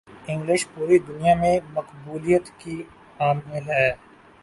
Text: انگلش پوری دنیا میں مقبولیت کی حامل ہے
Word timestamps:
انگلش 0.27 0.61
پوری 0.73 0.97
دنیا 0.99 1.33
میں 1.35 1.55
مقبولیت 1.73 2.45
کی 2.59 2.75
حامل 3.19 3.65
ہے 3.69 3.89